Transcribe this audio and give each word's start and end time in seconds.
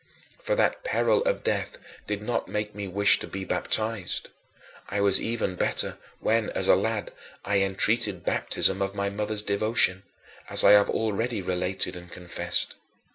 For 0.39 0.55
that 0.55 0.83
peril 0.83 1.21
of 1.25 1.43
death 1.43 1.77
did 2.07 2.23
not 2.23 2.47
make 2.47 2.73
me 2.73 2.87
wish 2.87 3.19
to 3.19 3.27
be 3.27 3.45
baptized. 3.45 4.29
I 4.89 4.99
was 4.99 5.21
even 5.21 5.55
better 5.55 5.99
when, 6.19 6.49
as 6.53 6.67
a 6.67 6.75
lad, 6.75 7.11
I 7.45 7.59
entreated 7.59 8.25
baptism 8.25 8.81
of 8.81 8.95
my 8.95 9.11
mother's 9.11 9.43
devotion, 9.43 10.01
as 10.49 10.63
I 10.63 10.71
have 10.71 10.89
already 10.89 11.39
related 11.39 11.95
and 11.95 12.09
confessed. 12.11 12.73